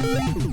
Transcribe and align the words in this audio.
Woo! 0.00 0.47